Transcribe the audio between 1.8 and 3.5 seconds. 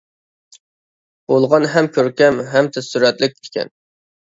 كۆركەم، ھەم تېز سۈرئەتلىك